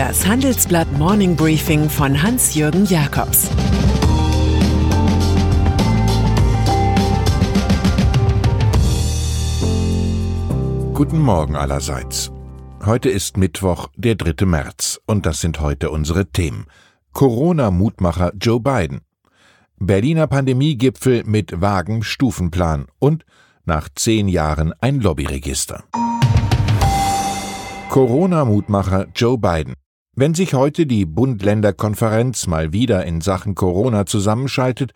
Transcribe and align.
Das 0.00 0.26
Handelsblatt 0.26 0.90
Morning 0.96 1.36
Briefing 1.36 1.90
von 1.90 2.22
Hans-Jürgen 2.22 2.86
Jakobs 2.86 3.50
Guten 10.94 11.18
Morgen 11.18 11.54
allerseits. 11.54 12.32
Heute 12.82 13.10
ist 13.10 13.36
Mittwoch, 13.36 13.88
der 13.94 14.14
3. 14.14 14.46
März, 14.46 14.98
und 15.04 15.26
das 15.26 15.42
sind 15.42 15.60
heute 15.60 15.90
unsere 15.90 16.24
Themen. 16.30 16.64
Corona-Mutmacher 17.12 18.32
Joe 18.40 18.58
Biden. 18.58 19.02
Berliner 19.78 20.28
Pandemiegipfel 20.28 21.24
mit 21.24 21.60
vagem 21.60 22.02
Stufenplan 22.02 22.86
und 23.00 23.26
nach 23.66 23.90
zehn 23.94 24.28
Jahren 24.28 24.72
ein 24.80 25.00
Lobbyregister. 25.00 25.84
Corona-Mutmacher 27.90 29.08
Joe 29.14 29.36
Biden. 29.36 29.74
Wenn 30.20 30.34
sich 30.34 30.52
heute 30.52 30.84
die 30.84 31.06
Bund-Länder-Konferenz 31.06 32.46
mal 32.46 32.74
wieder 32.74 33.06
in 33.06 33.22
Sachen 33.22 33.54
Corona 33.54 34.04
zusammenschaltet, 34.04 34.92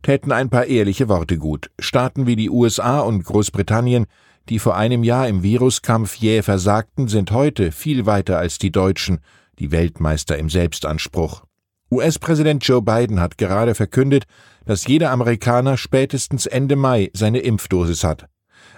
täten 0.00 0.32
ein 0.32 0.48
paar 0.48 0.64
ehrliche 0.64 1.10
Worte 1.10 1.36
gut. 1.36 1.70
Staaten 1.78 2.26
wie 2.26 2.36
die 2.36 2.48
USA 2.48 3.00
und 3.00 3.22
Großbritannien, 3.22 4.06
die 4.48 4.58
vor 4.58 4.74
einem 4.74 5.04
Jahr 5.04 5.28
im 5.28 5.42
Viruskampf 5.42 6.14
jäh 6.14 6.40
versagten, 6.40 7.06
sind 7.06 7.32
heute 7.32 7.70
viel 7.70 8.06
weiter 8.06 8.38
als 8.38 8.56
die 8.56 8.72
Deutschen, 8.72 9.18
die 9.58 9.72
Weltmeister 9.72 10.38
im 10.38 10.48
Selbstanspruch. 10.48 11.44
US-Präsident 11.90 12.66
Joe 12.66 12.80
Biden 12.80 13.20
hat 13.20 13.36
gerade 13.36 13.74
verkündet, 13.74 14.24
dass 14.64 14.86
jeder 14.86 15.10
Amerikaner 15.10 15.76
spätestens 15.76 16.46
Ende 16.46 16.76
Mai 16.76 17.10
seine 17.12 17.40
Impfdosis 17.40 18.04
hat. 18.04 18.24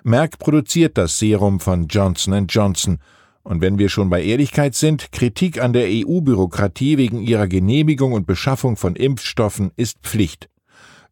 Merck 0.02 0.40
produziert 0.40 0.98
das 0.98 1.20
Serum 1.20 1.60
von 1.60 1.86
Johnson 1.86 2.48
Johnson 2.48 2.98
und 3.44 3.60
wenn 3.60 3.78
wir 3.78 3.90
schon 3.90 4.10
bei 4.10 4.22
Ehrlichkeit 4.22 4.74
sind, 4.74 5.12
Kritik 5.12 5.62
an 5.62 5.72
der 5.72 5.86
EU-Bürokratie 5.86 6.96
wegen 6.96 7.20
ihrer 7.20 7.46
Genehmigung 7.46 8.12
und 8.12 8.26
Beschaffung 8.26 8.76
von 8.76 8.96
Impfstoffen 8.96 9.70
ist 9.76 9.98
Pflicht. 10.02 10.48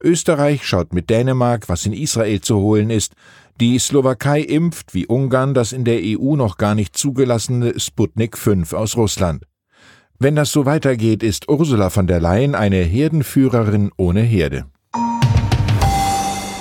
Österreich 0.03 0.67
schaut 0.67 0.95
mit 0.95 1.11
Dänemark, 1.11 1.69
was 1.69 1.87
in 1.87 1.93
Israel 1.93 2.41
zu 2.41 2.56
holen 2.56 2.91
ist. 2.91 3.15
Die 3.61 3.79
Slowakei 3.79 4.41
impft, 4.41 4.95
wie 4.95 5.06
Ungarn, 5.06 5.55
das 5.55 5.73
in 5.73 5.84
der 5.84 6.01
EU 6.03 6.34
noch 6.34 6.56
gar 6.56 6.75
nicht 6.75 6.97
zugelassene 6.97 7.79
Sputnik 7.79 8.37
5 8.37 8.73
aus 8.73 8.97
Russland. 8.97 9.45
Wenn 10.19 10.34
das 10.34 10.51
so 10.53 10.65
weitergeht, 10.65 11.23
ist 11.23 11.49
Ursula 11.49 11.91
von 11.91 12.06
der 12.06 12.21
Leyen 12.21 12.55
eine 12.55 12.83
Herdenführerin 12.83 13.91
ohne 13.97 14.23
Herde. 14.23 14.67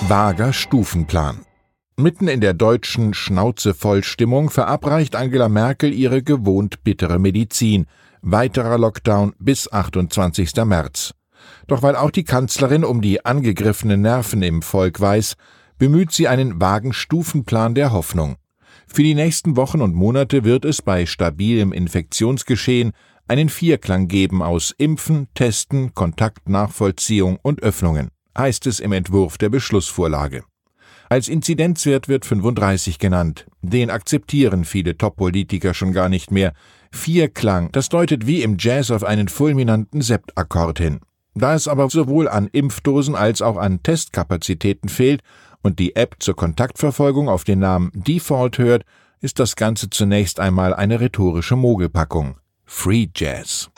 Vager 0.08 0.52
Stufenplan. 0.52 1.46
Mitten 1.98 2.28
in 2.28 2.42
der 2.42 2.54
deutschen 2.54 3.14
Schnauze-Vollstimmung 3.14 4.50
verabreicht 4.50 5.16
Angela 5.16 5.50
Merkel 5.50 5.94
ihre 5.94 6.24
gewohnt 6.24 6.84
bittere 6.84 7.20
Medizin. 7.20 7.86
Weiterer 8.22 8.78
Lockdown 8.78 9.34
bis 9.40 9.72
28. 9.72 10.56
März. 10.66 11.14
Doch 11.68 11.84
weil 11.84 11.96
auch 11.96 12.12
die 12.12 12.24
Kanzlerin 12.24 12.84
um 12.84 13.02
die 13.02 13.26
angegriffenen 13.26 14.02
Nerven 14.02 14.42
im 14.42 14.62
Volk 14.62 15.00
weiß, 15.00 15.36
bemüht 15.78 16.12
sie 16.12 16.28
einen 16.28 16.62
vagen 16.62 16.94
Stufenplan 16.94 17.76
der 17.76 17.92
Hoffnung. 17.92 18.36
Für 18.88 19.04
die 19.04 19.16
nächsten 19.16 19.56
Wochen 19.56 19.82
und 19.82 19.94
Monate 19.94 20.44
wird 20.44 20.66
es 20.66 20.82
bei 20.82 21.06
stabilem 21.06 21.72
Infektionsgeschehen 21.72 22.94
einen 23.28 23.50
Vierklang 23.50 24.08
geben 24.08 24.42
aus 24.42 24.74
Impfen, 24.78 25.28
Testen, 25.34 25.94
Kontaktnachvollziehung 25.94 27.38
und 27.42 27.64
Öffnungen, 27.64 28.10
heißt 28.38 28.68
es 28.68 28.80
im 28.80 28.92
Entwurf 28.92 29.38
der 29.38 29.50
Beschlussvorlage. 29.50 30.44
Als 31.12 31.28
Inzidenzwert 31.28 32.08
wird 32.08 32.26
35 32.26 32.98
genannt. 32.98 33.46
Den 33.62 33.90
akzeptieren 33.90 34.64
viele 34.64 34.98
Top-Politiker 34.98 35.74
schon 35.74 35.92
gar 35.92 36.08
nicht 36.08 36.32
mehr. 36.32 36.54
Vierklang, 36.90 37.70
das 37.74 37.90
deutet 37.90 38.28
wie 38.28 38.42
im 38.44 38.56
Jazz 38.58 38.92
auf 38.92 39.04
einen 39.04 39.28
fulminanten 39.28 40.02
Septakkord 40.02 40.80
hin. 40.80 41.02
Da 41.36 41.54
es 41.54 41.68
aber 41.68 41.90
sowohl 41.90 42.30
an 42.30 42.48
Impfdosen 42.48 43.16
als 43.16 43.42
auch 43.42 43.58
an 43.58 43.84
Testkapazitäten 43.84 44.88
fehlt 44.88 45.22
und 45.62 45.80
die 45.80 45.98
App 45.98 46.16
zur 46.20 46.38
Kontaktverfolgung 46.38 47.28
auf 47.28 47.44
den 47.44 47.60
Namen 47.60 47.92
Default 47.94 48.58
hört, 48.58 48.84
ist 49.20 49.38
das 49.40 49.58
Ganze 49.58 49.90
zunächst 49.90 50.40
einmal 50.40 50.74
eine 50.74 51.02
rhetorische 51.02 51.58
Mogelpackung. 51.58 52.38
Free 52.64 53.08
Jazz. 53.14 53.70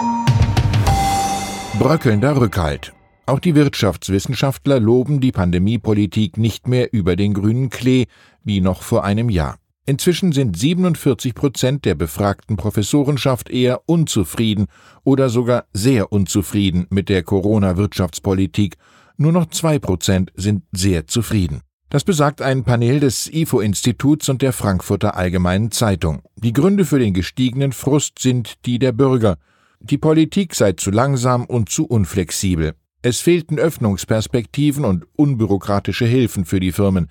Bröckelnder 1.79 2.39
Rückhalt. 2.39 2.93
Auch 3.25 3.39
die 3.39 3.55
Wirtschaftswissenschaftler 3.55 4.81
loben 4.81 5.21
die 5.21 5.31
Pandemiepolitik 5.31 6.37
nicht 6.37 6.67
mehr 6.67 6.91
über 6.91 7.15
den 7.15 7.33
grünen 7.33 7.69
Klee 7.69 8.07
wie 8.43 8.59
noch 8.59 8.81
vor 8.81 9.05
einem 9.05 9.29
Jahr. 9.29 9.57
Inzwischen 9.85 10.33
sind 10.33 10.57
47 10.57 11.33
Prozent 11.33 11.85
der 11.85 11.95
befragten 11.95 12.57
Professorenschaft 12.57 13.49
eher 13.49 13.81
unzufrieden 13.85 14.67
oder 15.05 15.29
sogar 15.29 15.65
sehr 15.71 16.11
unzufrieden 16.11 16.85
mit 16.89 17.07
der 17.07 17.23
Corona-Wirtschaftspolitik. 17.23 18.75
Nur 19.15 19.31
noch 19.31 19.45
zwei 19.47 19.79
Prozent 19.79 20.31
sind 20.35 20.63
sehr 20.73 21.07
zufrieden. 21.07 21.61
Das 21.89 22.03
besagt 22.03 22.41
ein 22.41 22.63
Panel 22.65 22.99
des 22.99 23.31
IFO-Instituts 23.31 24.27
und 24.27 24.41
der 24.41 24.51
Frankfurter 24.51 25.15
Allgemeinen 25.15 25.71
Zeitung. 25.71 26.23
Die 26.35 26.53
Gründe 26.53 26.83
für 26.83 26.99
den 26.99 27.13
gestiegenen 27.13 27.71
Frust 27.71 28.19
sind 28.19 28.65
die 28.65 28.79
der 28.79 28.91
Bürger. 28.91 29.37
Die 29.79 29.97
Politik 29.97 30.55
sei 30.55 30.73
zu 30.73 30.91
langsam 30.91 31.45
und 31.45 31.69
zu 31.69 31.85
unflexibel. 31.85 32.73
Es 33.05 33.19
fehlten 33.19 33.59
Öffnungsperspektiven 33.59 34.85
und 34.85 35.05
unbürokratische 35.17 36.05
Hilfen 36.05 36.45
für 36.45 36.61
die 36.61 36.71
Firmen. 36.71 37.09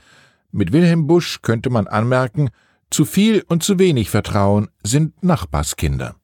Mit 0.50 0.72
Wilhelm 0.72 1.06
Busch 1.06 1.42
könnte 1.42 1.68
man 1.68 1.86
anmerken, 1.86 2.48
zu 2.88 3.04
viel 3.04 3.44
und 3.46 3.62
zu 3.62 3.78
wenig 3.78 4.08
Vertrauen 4.08 4.68
sind 4.82 5.22
Nachbarskinder. 5.22 6.16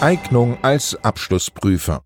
Eignung 0.00 0.58
als 0.62 0.94
Abschlussprüfer. 1.02 2.04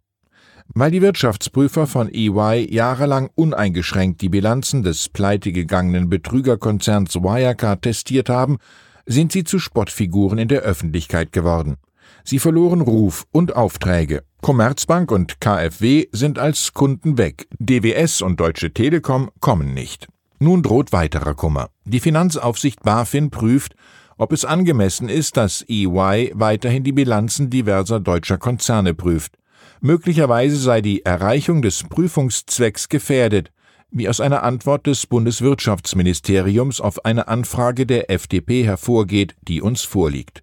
Weil 0.69 0.93
die 0.93 1.03
Wirtschaftsprüfer 1.03 1.87
von 1.87 2.09
EY 2.11 2.73
jahrelang 2.73 3.29
uneingeschränkt 3.35 4.23
die 4.23 4.31
Bilanzen 4.31 4.83
des 4.83 5.11
pleitegegangenen 5.11 6.09
Betrügerkonzerns 6.09 7.17
Wirecard 7.17 7.83
testiert 7.83 8.31
haben, 8.31 8.57
sind 9.05 9.31
sie 9.31 9.45
zu 9.45 9.59
Spottfiguren 9.59 10.39
in 10.39 10.49
der 10.49 10.63
Öffentlichkeit 10.63 11.33
geworden. 11.33 11.77
Sie 12.25 12.39
verloren 12.39 12.81
Ruf 12.81 13.27
und 13.31 13.55
Aufträge. 13.55 14.23
Commerzbank 14.43 15.13
und 15.13 15.41
KfW 15.41 16.09
sind 16.11 16.41
als 16.41 16.75
Kunden 16.75 17.17
weg. 17.17 17.47
DWS 17.61 18.23
und 18.23 18.41
Deutsche 18.41 18.75
Telekom 18.75 19.31
kommen 19.39 19.73
nicht. 19.73 20.09
Nun 20.41 20.65
droht 20.65 20.93
weiterer 20.93 21.35
Kummer. 21.35 21.69
Die 21.85 22.01
Finanzaufsicht 22.01 22.83
BaFin 22.83 23.31
prüft, 23.31 23.77
ob 24.19 24.33
es 24.33 24.45
angemessen 24.45 25.09
ist, 25.09 25.37
dass 25.37 25.65
EY 25.69 26.33
weiterhin 26.35 26.83
die 26.83 26.91
Bilanzen 26.91 27.51
diverser 27.51 28.01
deutscher 28.01 28.37
Konzerne 28.37 28.95
prüft. 28.95 29.39
Möglicherweise 29.81 30.57
sei 30.57 30.81
die 30.81 31.05
Erreichung 31.05 31.63
des 31.63 31.85
Prüfungszwecks 31.85 32.89
gefährdet, 32.89 33.53
wie 33.93 34.09
aus 34.09 34.21
einer 34.21 34.43
Antwort 34.43 34.89
des 34.89 35.07
Bundeswirtschaftsministeriums 35.07 36.81
auf 36.81 37.05
eine 37.05 37.29
Anfrage 37.29 37.87
der 37.87 38.11
FDP 38.11 38.65
hervorgeht, 38.65 39.37
die 39.43 39.63
uns 39.63 39.83
vorliegt. 39.83 40.43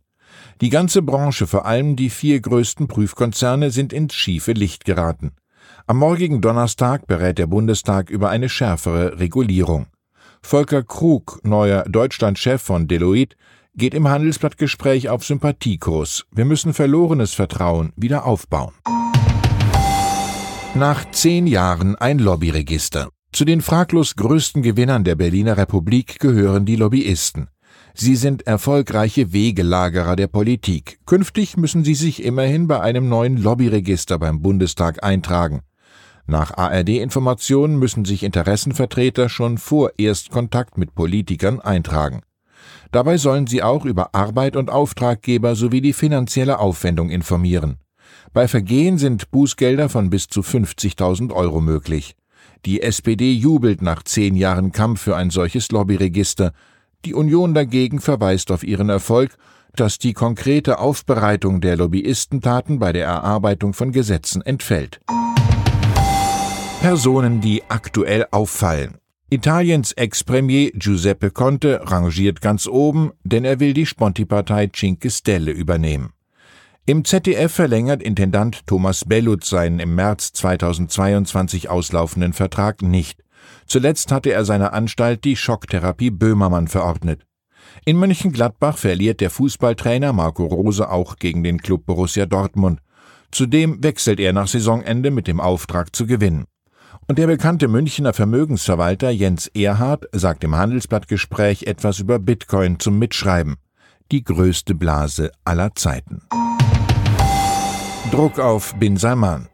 Die 0.61 0.69
ganze 0.69 1.01
Branche, 1.01 1.47
vor 1.47 1.65
allem 1.65 1.95
die 1.95 2.09
vier 2.09 2.41
größten 2.41 2.89
Prüfkonzerne, 2.89 3.71
sind 3.71 3.93
ins 3.93 4.13
schiefe 4.13 4.51
Licht 4.51 4.83
geraten. 4.83 5.31
Am 5.87 5.97
morgigen 5.97 6.41
Donnerstag 6.41 7.07
berät 7.07 7.37
der 7.37 7.47
Bundestag 7.47 8.09
über 8.09 8.29
eine 8.29 8.49
schärfere 8.49 9.19
Regulierung. 9.19 9.87
Volker 10.41 10.83
Krug, 10.83 11.39
neuer 11.43 11.83
Deutschlandchef 11.83 12.61
von 12.61 12.87
Deloitte, 12.89 13.37
geht 13.75 13.93
im 13.93 14.09
Handelsblattgespräch 14.09 15.07
auf 15.07 15.23
Sympathiekurs. 15.23 16.25
Wir 16.31 16.43
müssen 16.43 16.73
verlorenes 16.73 17.33
Vertrauen 17.33 17.93
wieder 17.95 18.25
aufbauen. 18.25 18.73
Nach 20.75 21.09
zehn 21.11 21.47
Jahren 21.47 21.95
ein 21.95 22.19
Lobbyregister. 22.19 23.07
Zu 23.31 23.45
den 23.45 23.61
fraglos 23.61 24.17
größten 24.17 24.61
Gewinnern 24.61 25.05
der 25.05 25.15
Berliner 25.15 25.55
Republik 25.55 26.19
gehören 26.19 26.65
die 26.65 26.75
Lobbyisten. 26.75 27.47
Sie 27.93 28.15
sind 28.15 28.47
erfolgreiche 28.47 29.33
Wegelagerer 29.33 30.15
der 30.15 30.27
Politik. 30.27 30.99
Künftig 31.05 31.57
müssen 31.57 31.83
sie 31.83 31.95
sich 31.95 32.23
immerhin 32.23 32.67
bei 32.67 32.79
einem 32.79 33.09
neuen 33.09 33.37
Lobbyregister 33.37 34.19
beim 34.19 34.41
Bundestag 34.41 35.03
eintragen. 35.03 35.61
Nach 36.27 36.55
ARD-Informationen 36.55 37.79
müssen 37.79 38.05
sich 38.05 38.23
Interessenvertreter 38.23 39.29
schon 39.29 39.57
vor 39.57 39.91
Erstkontakt 39.97 40.77
mit 40.77 40.93
Politikern 40.93 41.59
eintragen. 41.59 42.21
Dabei 42.91 43.17
sollen 43.17 43.47
sie 43.47 43.63
auch 43.63 43.85
über 43.85 44.13
Arbeit 44.13 44.55
und 44.55 44.69
Auftraggeber 44.69 45.55
sowie 45.55 45.81
die 45.81 45.93
finanzielle 45.93 46.59
Aufwendung 46.59 47.09
informieren. 47.09 47.77
Bei 48.31 48.47
Vergehen 48.47 48.97
sind 48.97 49.31
Bußgelder 49.31 49.89
von 49.89 50.09
bis 50.09 50.27
zu 50.27 50.41
50.000 50.41 51.33
Euro 51.33 51.61
möglich. 51.61 52.15
Die 52.65 52.81
SPD 52.81 53.31
jubelt 53.31 53.81
nach 53.81 54.03
zehn 54.03 54.35
Jahren 54.35 54.71
Kampf 54.71 55.01
für 55.01 55.15
ein 55.15 55.29
solches 55.29 55.71
Lobbyregister. 55.71 56.53
Die 57.05 57.13
Union 57.13 57.53
dagegen 57.53 58.01
verweist 58.01 58.51
auf 58.51 58.63
ihren 58.63 58.89
Erfolg, 58.89 59.37
dass 59.75 59.97
die 59.97 60.13
konkrete 60.13 60.79
Aufbereitung 60.79 61.61
der 61.61 61.77
Lobbyistentaten 61.77 62.79
bei 62.79 62.91
der 62.91 63.05
Erarbeitung 63.05 63.73
von 63.73 63.91
Gesetzen 63.91 64.41
entfällt. 64.41 64.99
Personen, 66.81 67.41
die 67.41 67.63
aktuell 67.69 68.25
auffallen. 68.31 68.97
Italiens 69.29 69.91
Ex-Premier 69.91 70.71
Giuseppe 70.71 71.29
Conte 71.29 71.81
rangiert 71.83 72.41
ganz 72.41 72.67
oben, 72.67 73.11
denn 73.23 73.45
er 73.45 73.59
will 73.59 73.73
die 73.73 73.85
Sponti-Partei 73.85 74.67
Cinque 74.67 75.11
Stelle 75.11 75.51
übernehmen. 75.51 76.13
Im 76.85 77.05
ZDF 77.05 77.53
verlängert 77.53 78.01
Intendant 78.01 78.65
Thomas 78.65 79.05
Bellut 79.05 79.43
seinen 79.43 79.79
im 79.79 79.93
März 79.93 80.33
2022 80.33 81.69
auslaufenden 81.69 82.33
Vertrag 82.33 82.81
nicht. 82.81 83.23
Zuletzt 83.65 84.11
hatte 84.11 84.31
er 84.31 84.45
seiner 84.45 84.73
Anstalt 84.73 85.23
die 85.23 85.35
Schocktherapie 85.35 86.11
Böhmermann 86.11 86.67
verordnet. 86.67 87.25
In 87.85 87.97
Mönchengladbach 87.97 88.77
verliert 88.77 89.21
der 89.21 89.29
Fußballtrainer 89.29 90.13
Marco 90.13 90.45
Rose 90.45 90.89
auch 90.89 91.17
gegen 91.17 91.43
den 91.43 91.59
Club 91.59 91.85
Borussia 91.85 92.25
Dortmund. 92.25 92.79
Zudem 93.31 93.83
wechselt 93.83 94.19
er 94.19 94.33
nach 94.33 94.47
Saisonende 94.47 95.11
mit 95.11 95.27
dem 95.27 95.39
Auftrag 95.39 95.95
zu 95.95 96.07
gewinnen. 96.07 96.45
Und 97.07 97.17
der 97.17 97.27
bekannte 97.27 97.67
Münchner 97.67 98.13
Vermögensverwalter 98.13 99.09
Jens 99.09 99.47
Erhard 99.47 100.05
sagt 100.11 100.43
im 100.43 100.55
Handelsblattgespräch 100.55 101.63
etwas 101.63 101.99
über 101.99 102.19
Bitcoin 102.19 102.79
zum 102.79 102.99
Mitschreiben. 102.99 103.55
Die 104.11 104.23
größte 104.23 104.75
Blase 104.75 105.31
aller 105.45 105.75
Zeiten. 105.75 106.21
Druck 108.11 108.39
auf 108.39 108.73
Bin 108.75 108.97
Salman. 108.97 109.47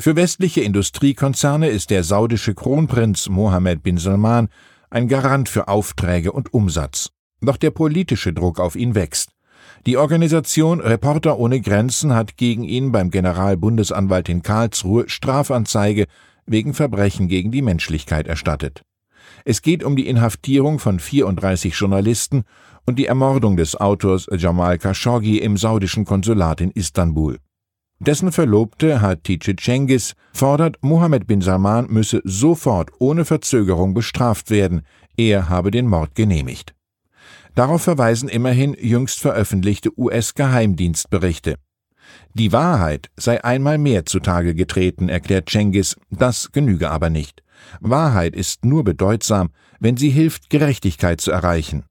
Für 0.00 0.16
westliche 0.16 0.62
Industriekonzerne 0.62 1.68
ist 1.68 1.90
der 1.90 2.04
saudische 2.04 2.54
Kronprinz 2.54 3.28
Mohammed 3.28 3.82
bin 3.82 3.98
Salman 3.98 4.48
ein 4.88 5.08
Garant 5.08 5.46
für 5.46 5.68
Aufträge 5.68 6.32
und 6.32 6.54
Umsatz. 6.54 7.10
Doch 7.42 7.58
der 7.58 7.70
politische 7.70 8.32
Druck 8.32 8.60
auf 8.60 8.76
ihn 8.76 8.94
wächst. 8.94 9.32
Die 9.84 9.98
Organisation 9.98 10.80
Reporter 10.80 11.38
ohne 11.38 11.60
Grenzen 11.60 12.14
hat 12.14 12.38
gegen 12.38 12.64
ihn 12.64 12.92
beim 12.92 13.10
Generalbundesanwalt 13.10 14.30
in 14.30 14.40
Karlsruhe 14.40 15.06
Strafanzeige 15.06 16.06
wegen 16.46 16.72
Verbrechen 16.72 17.28
gegen 17.28 17.50
die 17.50 17.60
Menschlichkeit 17.60 18.26
erstattet. 18.26 18.80
Es 19.44 19.60
geht 19.60 19.84
um 19.84 19.96
die 19.96 20.08
Inhaftierung 20.08 20.78
von 20.78 20.98
34 20.98 21.74
Journalisten 21.74 22.44
und 22.86 22.98
die 22.98 23.04
Ermordung 23.04 23.58
des 23.58 23.78
Autors 23.78 24.28
Jamal 24.34 24.78
Khashoggi 24.78 25.36
im 25.36 25.58
saudischen 25.58 26.06
Konsulat 26.06 26.62
in 26.62 26.70
Istanbul. 26.70 27.36
Dessen 28.02 28.32
Verlobte 28.32 29.02
Hatice 29.02 29.54
Cengiz 29.60 30.14
fordert, 30.32 30.78
Mohammed 30.80 31.26
bin 31.26 31.42
Salman 31.42 31.86
müsse 31.90 32.22
sofort 32.24 32.90
ohne 32.98 33.26
Verzögerung 33.26 33.92
bestraft 33.92 34.50
werden, 34.50 34.86
er 35.18 35.50
habe 35.50 35.70
den 35.70 35.86
Mord 35.86 36.14
genehmigt. 36.14 36.74
Darauf 37.54 37.82
verweisen 37.82 38.30
immerhin 38.30 38.74
jüngst 38.80 39.20
veröffentlichte 39.20 39.90
US-Geheimdienstberichte. 39.98 41.56
Die 42.32 42.52
Wahrheit 42.52 43.10
sei 43.16 43.44
einmal 43.44 43.76
mehr 43.76 44.06
zutage 44.06 44.54
getreten, 44.54 45.10
erklärt 45.10 45.50
Cengiz, 45.50 45.96
das 46.08 46.52
genüge 46.52 46.90
aber 46.90 47.10
nicht. 47.10 47.42
Wahrheit 47.80 48.34
ist 48.34 48.64
nur 48.64 48.82
bedeutsam, 48.82 49.50
wenn 49.78 49.98
sie 49.98 50.08
hilft, 50.08 50.48
Gerechtigkeit 50.48 51.20
zu 51.20 51.32
erreichen. 51.32 51.84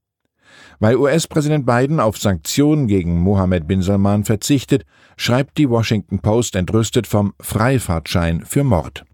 Weil 0.80 0.96
US-Präsident 0.96 1.66
Biden 1.66 2.00
auf 2.00 2.16
Sanktionen 2.16 2.86
gegen 2.86 3.20
Mohammed 3.20 3.68
bin 3.68 3.82
Salman 3.82 4.24
verzichtet, 4.24 4.86
schreibt 5.18 5.58
die 5.58 5.68
Washington 5.68 6.20
Post 6.20 6.56
entrüstet 6.56 7.06
vom 7.06 7.34
Freifahrtschein 7.38 8.46
für 8.46 8.64
Mord. 8.64 9.04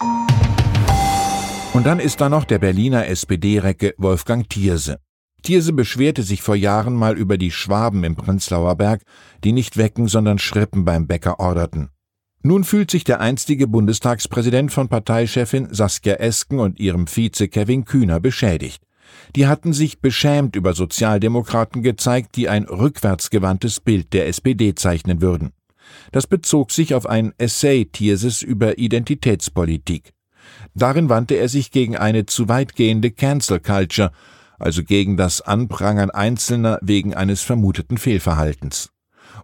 Und 1.75 1.85
dann 1.85 1.99
ist 1.99 2.21
da 2.21 2.29
noch 2.29 2.45
der 2.45 2.61
Berliner 2.61 3.09
SPD-Recke 3.09 3.95
Wolfgang 3.99 4.49
Thierse. 4.49 5.01
Thierse 5.43 5.73
beschwerte 5.73 6.23
sich 6.23 6.41
vor 6.41 6.55
Jahren 6.55 6.95
mal 6.95 7.19
über 7.19 7.37
die 7.37 7.51
Schwaben 7.51 8.05
im 8.05 8.15
Prenzlauer 8.15 8.77
Berg, 8.77 9.03
die 9.43 9.53
nicht 9.53 9.77
wecken, 9.77 10.07
sondern 10.07 10.39
Schrippen 10.39 10.85
beim 10.85 11.09
Bäcker 11.09 11.41
orderten. 11.41 11.91
Nun 12.43 12.63
fühlt 12.63 12.93
sich 12.93 13.03
der 13.03 13.21
einstige 13.21 13.67
Bundestagspräsident 13.67 14.73
von 14.73 14.89
Parteichefin 14.89 15.67
Saskia 15.73 16.15
Esken 16.15 16.61
und 16.61 16.79
ihrem 16.79 17.09
Vize 17.09 17.49
Kevin 17.49 17.85
Kühner 17.85 18.21
beschädigt. 18.21 18.87
Die 19.35 19.47
hatten 19.47 19.73
sich 19.73 20.01
beschämt 20.01 20.57
über 20.57 20.73
Sozialdemokraten 20.73 21.83
gezeigt, 21.83 22.37
die 22.37 22.49
ein 22.49 22.65
rückwärtsgewandtes 22.65 23.81
Bild 23.81 24.13
der 24.13 24.29
SPD 24.29 24.75
zeichnen 24.75 25.21
würden. 25.21 25.53
Das 26.13 26.27
bezog 26.27 26.73
sich 26.73 26.95
auf 26.95 27.07
ein 27.07 27.33
Essay 27.39 27.85
Thierses 27.85 28.43
über 28.43 28.79
Identitätspolitik. 28.79 30.13
Darin 30.75 31.09
wandte 31.09 31.35
er 31.35 31.49
sich 31.49 31.71
gegen 31.71 31.97
eine 31.97 32.27
zu 32.27 32.49
weitgehende 32.49 33.11
Cancel 33.11 33.61
Culture 33.61 34.13
also 34.59 34.83
gegen 34.83 35.17
das 35.17 35.41
Anprangern 35.41 36.11
Einzelner 36.11 36.79
wegen 36.83 37.15
eines 37.15 37.43
vermuteten 37.43 37.99
Fehlverhaltens. 37.99 38.91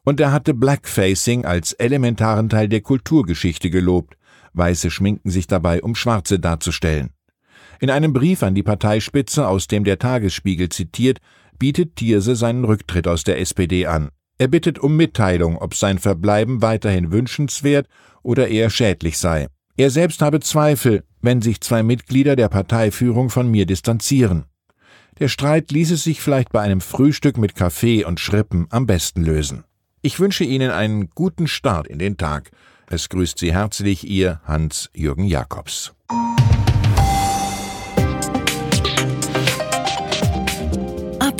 Und 0.04 0.20
er 0.20 0.32
hatte 0.32 0.54
Blackfacing 0.54 1.44
als 1.44 1.72
elementaren 1.74 2.48
Teil 2.48 2.68
der 2.68 2.80
Kulturgeschichte 2.80 3.70
gelobt. 3.70 4.16
Weiße 4.54 4.90
schminken 4.90 5.30
sich 5.30 5.46
dabei, 5.46 5.82
um 5.82 5.94
Schwarze 5.94 6.38
darzustellen. 6.38 7.10
In 7.80 7.90
einem 7.90 8.12
Brief 8.12 8.42
an 8.42 8.54
die 8.54 8.62
Parteispitze, 8.62 9.46
aus 9.46 9.66
dem 9.66 9.84
der 9.84 9.98
Tagesspiegel 9.98 10.68
zitiert, 10.68 11.18
bietet 11.58 11.96
Thierse 11.96 12.36
seinen 12.36 12.64
Rücktritt 12.64 13.06
aus 13.08 13.24
der 13.24 13.40
SPD 13.40 13.86
an. 13.86 14.10
Er 14.38 14.48
bittet 14.48 14.78
um 14.78 14.96
Mitteilung, 14.96 15.56
ob 15.56 15.74
sein 15.74 15.98
Verbleiben 15.98 16.62
weiterhin 16.62 17.12
wünschenswert 17.12 17.86
oder 18.22 18.48
eher 18.48 18.70
schädlich 18.70 19.18
sei. 19.18 19.46
Er 19.76 19.90
selbst 19.90 20.22
habe 20.22 20.40
Zweifel, 20.40 21.04
wenn 21.20 21.40
sich 21.40 21.60
zwei 21.60 21.82
Mitglieder 21.82 22.36
der 22.36 22.48
Parteiführung 22.48 23.30
von 23.30 23.50
mir 23.50 23.66
distanzieren. 23.66 24.44
Der 25.18 25.28
Streit 25.28 25.70
ließe 25.70 25.96
sich 25.96 26.20
vielleicht 26.20 26.50
bei 26.50 26.60
einem 26.60 26.80
Frühstück 26.80 27.38
mit 27.38 27.54
Kaffee 27.54 28.04
und 28.04 28.18
Schrippen 28.18 28.66
am 28.70 28.86
besten 28.86 29.22
lösen. 29.22 29.64
Ich 30.00 30.18
wünsche 30.18 30.44
Ihnen 30.44 30.70
einen 30.72 31.10
guten 31.10 31.46
Start 31.46 31.86
in 31.86 32.00
den 32.00 32.16
Tag. 32.16 32.50
Es 32.88 33.08
grüßt 33.08 33.38
Sie 33.38 33.52
herzlich 33.52 34.04
Ihr 34.04 34.40
Hans-Jürgen 34.44 35.26
Jakobs. 35.26 35.94